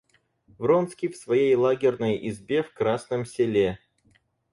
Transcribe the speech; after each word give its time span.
Вронский 0.57 1.09
в 1.09 1.15
своей 1.15 1.53
лагерной 1.53 2.27
избе 2.29 2.63
в 2.63 2.73
Красном 2.73 3.23
селе. 3.23 3.77